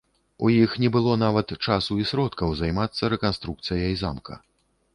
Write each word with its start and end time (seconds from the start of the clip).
У 0.45 0.47
іх 0.53 0.71
не 0.83 0.89
было 0.95 1.11
нават 1.23 1.53
часу 1.65 1.99
і 2.03 2.07
сродкаў 2.13 2.55
займацца 2.63 3.13
рэканструкцыяй 3.15 3.93
замка. 4.05 4.43